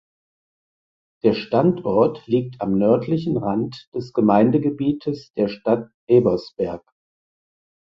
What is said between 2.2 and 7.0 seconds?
liegt am nördlichen Rand des Gemeindegebietes der Stadt Ebersberg.